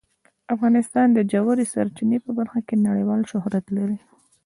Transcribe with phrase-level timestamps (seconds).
[0.53, 3.97] افغانستان د ژورې سرچینې په برخه کې نړیوال شهرت لري.